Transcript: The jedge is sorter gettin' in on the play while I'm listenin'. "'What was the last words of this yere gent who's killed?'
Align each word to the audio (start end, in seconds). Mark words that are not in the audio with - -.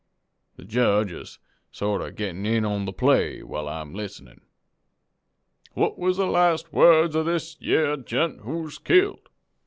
The 0.55 0.63
jedge 0.65 1.11
is 1.11 1.37
sorter 1.71 2.09
gettin' 2.09 2.43
in 2.43 2.65
on 2.65 2.85
the 2.85 2.91
play 2.91 3.43
while 3.43 3.67
I'm 3.69 3.93
listenin'. 3.93 4.41
"'What 5.75 5.99
was 5.99 6.17
the 6.17 6.25
last 6.25 6.73
words 6.73 7.13
of 7.13 7.27
this 7.27 7.55
yere 7.61 7.97
gent 7.97 8.39
who's 8.39 8.79
killed?' 8.79 9.29